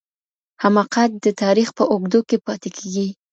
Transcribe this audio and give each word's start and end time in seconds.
حماقت 0.63 1.11
د 1.25 1.27
تاریخ 1.41 1.69
په 1.77 1.83
اوږدو 1.91 2.19
کي 2.29 2.37
پاتې 2.45 2.69
کیږي. 2.77 3.07